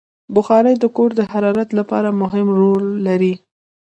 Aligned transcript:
بخاري 0.35 0.73
د 0.79 0.85
کور 0.95 1.09
د 1.15 1.21
حرارت 1.33 1.69
لپاره 1.79 2.09
مهم 2.21 2.47
رول 2.59 2.83
لري. 3.07 3.33